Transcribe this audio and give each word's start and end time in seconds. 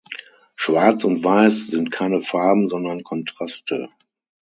Schwarz 0.55 1.03
und 1.03 1.23
weiss 1.23 1.67
sind 1.67 1.91
keine 1.91 2.21
Farben 2.21 2.67
sondern 2.67 3.03
Kontraste. 3.03 3.91